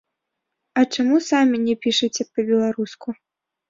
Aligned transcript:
А 0.79 0.85
чаму 0.95 1.21
самі 1.29 1.57
не 1.69 1.79
пішаце 1.87 2.21
па-беларуску? 2.35 3.21